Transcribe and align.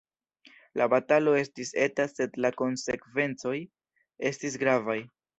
La 0.79 0.85
batalo 0.93 1.33
estis 1.41 1.71
eta 1.83 2.05
sed 2.11 2.39
la 2.45 2.51
konsekvencoj 2.61 3.53
estis 4.31 4.57
gravaj. 4.65 4.97